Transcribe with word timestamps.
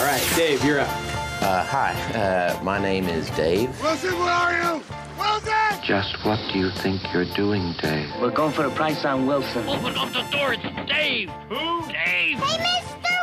All 0.00 0.06
right, 0.06 0.32
Dave, 0.34 0.64
you're 0.64 0.80
up. 0.80 0.88
Uh, 1.42 1.62
hi, 1.62 1.92
uh, 2.14 2.58
my 2.62 2.80
name 2.80 3.06
is 3.06 3.28
Dave. 3.32 3.68
Wilson, 3.82 4.18
where 4.18 4.32
are 4.32 4.52
you? 4.54 4.82
Wilson! 5.18 5.84
Just 5.84 6.24
what 6.24 6.38
do 6.50 6.58
you 6.58 6.70
think 6.70 7.02
you're 7.12 7.26
doing, 7.26 7.74
Dave? 7.82 8.08
We're 8.18 8.30
going 8.30 8.54
for 8.54 8.64
a 8.64 8.70
price 8.70 9.04
on 9.04 9.26
Wilson. 9.26 9.68
Open 9.68 9.94
up 9.98 10.10
the 10.14 10.22
door. 10.34 10.54
It's 10.54 10.90
Dave. 10.90 11.28
Who? 11.50 11.82
Dave. 11.92 12.38
Hey, 12.38 12.80
Mr. 12.80 13.19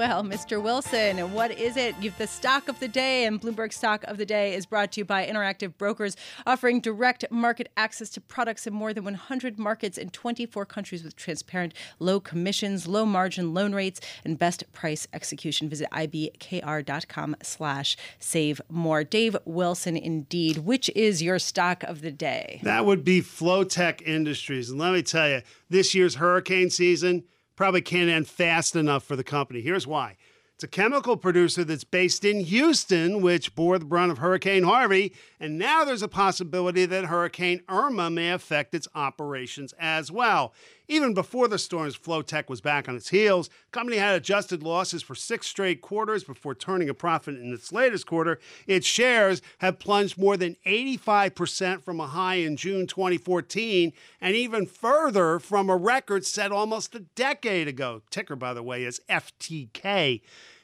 Well, 0.00 0.24
Mr. 0.24 0.62
Wilson, 0.62 1.18
what 1.34 1.50
is 1.50 1.76
it? 1.76 1.94
You've 2.00 2.16
the 2.16 2.26
stock 2.26 2.68
of 2.68 2.80
the 2.80 2.88
day, 2.88 3.26
and 3.26 3.38
Bloomberg 3.38 3.70
Stock 3.70 4.02
of 4.04 4.16
the 4.16 4.24
Day 4.24 4.54
is 4.54 4.64
brought 4.64 4.92
to 4.92 5.02
you 5.02 5.04
by 5.04 5.26
Interactive 5.26 5.76
Brokers, 5.76 6.16
offering 6.46 6.80
direct 6.80 7.26
market 7.30 7.70
access 7.76 8.08
to 8.12 8.20
products 8.22 8.66
in 8.66 8.72
more 8.72 8.94
than 8.94 9.04
100 9.04 9.58
markets 9.58 9.98
in 9.98 10.08
24 10.08 10.64
countries 10.64 11.04
with 11.04 11.16
transparent, 11.16 11.74
low 11.98 12.18
commissions, 12.18 12.88
low 12.88 13.04
margin 13.04 13.52
loan 13.52 13.74
rates, 13.74 14.00
and 14.24 14.38
best 14.38 14.64
price 14.72 15.06
execution. 15.12 15.68
Visit 15.68 15.88
ibkr.com 15.92 17.36
slash 17.42 17.94
save 18.18 18.58
more. 18.70 19.04
Dave 19.04 19.36
Wilson, 19.44 19.98
indeed. 19.98 20.64
Which 20.64 20.88
is 20.96 21.22
your 21.22 21.38
stock 21.38 21.82
of 21.82 22.00
the 22.00 22.10
day? 22.10 22.60
That 22.62 22.86
would 22.86 23.04
be 23.04 23.20
Flotek 23.20 24.00
Industries. 24.00 24.70
And 24.70 24.78
let 24.78 24.94
me 24.94 25.02
tell 25.02 25.28
you, 25.28 25.42
this 25.68 25.94
year's 25.94 26.14
hurricane 26.14 26.70
season 26.70 27.24
probably 27.60 27.82
can't 27.82 28.08
end 28.08 28.26
fast 28.26 28.74
enough 28.74 29.04
for 29.04 29.16
the 29.16 29.22
company. 29.22 29.60
Here's 29.60 29.86
why. 29.86 30.16
It's 30.54 30.64
a 30.64 30.66
chemical 30.68 31.18
producer 31.18 31.62
that's 31.62 31.84
based 31.84 32.24
in 32.24 32.40
Houston, 32.40 33.20
which 33.20 33.54
bore 33.54 33.78
the 33.78 33.84
brunt 33.84 34.10
of 34.10 34.16
Hurricane 34.16 34.62
Harvey, 34.62 35.12
and 35.38 35.58
now 35.58 35.84
there's 35.84 36.02
a 36.02 36.08
possibility 36.08 36.86
that 36.86 37.04
Hurricane 37.04 37.60
Irma 37.68 38.08
may 38.08 38.30
affect 38.30 38.74
its 38.74 38.88
operations 38.94 39.74
as 39.78 40.10
well. 40.10 40.54
Even 40.90 41.14
before 41.14 41.46
the 41.46 41.56
storms, 41.56 41.96
Flotek 41.96 42.48
was 42.48 42.60
back 42.60 42.88
on 42.88 42.96
its 42.96 43.10
heels. 43.10 43.46
The 43.46 43.70
company 43.70 43.98
had 43.98 44.16
adjusted 44.16 44.64
losses 44.64 45.04
for 45.04 45.14
six 45.14 45.46
straight 45.46 45.80
quarters 45.80 46.24
before 46.24 46.52
turning 46.52 46.88
a 46.88 46.94
profit 46.94 47.36
in 47.36 47.52
its 47.54 47.70
latest 47.70 48.08
quarter. 48.08 48.40
Its 48.66 48.88
shares 48.88 49.40
have 49.58 49.78
plunged 49.78 50.18
more 50.18 50.36
than 50.36 50.56
85% 50.66 51.84
from 51.84 52.00
a 52.00 52.08
high 52.08 52.34
in 52.34 52.56
June 52.56 52.88
2014 52.88 53.92
and 54.20 54.34
even 54.34 54.66
further 54.66 55.38
from 55.38 55.70
a 55.70 55.76
record 55.76 56.26
set 56.26 56.50
almost 56.50 56.96
a 56.96 57.00
decade 57.14 57.68
ago. 57.68 58.02
Ticker, 58.10 58.34
by 58.34 58.52
the 58.52 58.64
way, 58.64 58.82
is 58.82 59.00
FTK. 59.08 60.22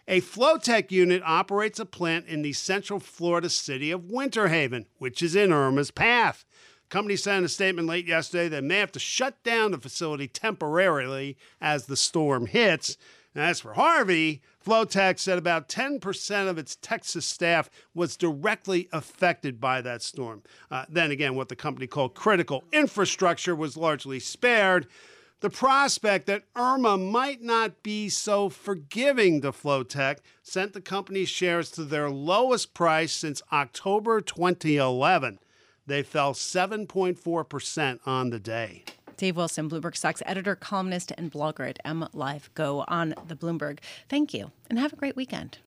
A 0.08 0.20
Flotek 0.20 0.90
unit 0.90 1.22
operates 1.24 1.78
a 1.78 1.86
plant 1.86 2.26
in 2.26 2.42
the 2.42 2.52
central 2.52 2.98
Florida 2.98 3.48
city 3.48 3.92
of 3.92 4.10
Winter 4.10 4.48
Haven, 4.48 4.86
which 4.98 5.22
is 5.22 5.36
in 5.36 5.52
Irma's 5.52 5.92
path. 5.92 6.44
Company 6.88 7.16
sent 7.16 7.44
a 7.44 7.48
statement 7.48 7.88
late 7.88 8.06
yesterday 8.06 8.48
that 8.48 8.62
may 8.64 8.78
have 8.78 8.92
to 8.92 9.00
shut 9.00 9.42
down 9.42 9.72
the 9.72 9.78
facility 9.78 10.28
temporarily 10.28 11.36
as 11.60 11.86
the 11.86 11.96
storm 11.96 12.46
hits. 12.46 12.96
And 13.34 13.42
as 13.42 13.60
for 13.60 13.74
Harvey, 13.74 14.40
Flotek 14.64 15.18
said 15.18 15.36
about 15.36 15.68
10% 15.68 16.48
of 16.48 16.58
its 16.58 16.76
Texas 16.76 17.26
staff 17.26 17.68
was 17.94 18.16
directly 18.16 18.88
affected 18.92 19.60
by 19.60 19.80
that 19.82 20.00
storm. 20.00 20.42
Uh, 20.70 20.84
then 20.88 21.10
again, 21.10 21.34
what 21.34 21.48
the 21.48 21.56
company 21.56 21.86
called 21.86 22.14
critical 22.14 22.64
infrastructure 22.72 23.54
was 23.54 23.76
largely 23.76 24.20
spared. 24.20 24.86
The 25.40 25.50
prospect 25.50 26.26
that 26.26 26.44
Irma 26.56 26.96
might 26.96 27.42
not 27.42 27.82
be 27.82 28.08
so 28.08 28.48
forgiving 28.48 29.42
to 29.42 29.52
Flotek 29.52 30.18
sent 30.42 30.72
the 30.72 30.80
company's 30.80 31.28
shares 31.28 31.70
to 31.72 31.84
their 31.84 32.08
lowest 32.08 32.72
price 32.72 33.12
since 33.12 33.42
October 33.52 34.22
2011. 34.22 35.38
They 35.86 36.02
fell 36.02 36.34
7.4% 36.34 38.00
on 38.06 38.30
the 38.30 38.40
day. 38.40 38.84
Dave 39.16 39.36
Wilson, 39.36 39.70
Bloomberg 39.70 39.96
Stocks 39.96 40.22
editor, 40.26 40.54
columnist, 40.54 41.12
and 41.16 41.32
blogger 41.32 41.68
at 41.68 41.78
M 41.84 42.06
Live 42.12 42.50
Go 42.54 42.84
on 42.86 43.14
the 43.28 43.34
Bloomberg. 43.34 43.78
Thank 44.08 44.34
you, 44.34 44.50
and 44.68 44.78
have 44.78 44.92
a 44.92 44.96
great 44.96 45.16
weekend. 45.16 45.58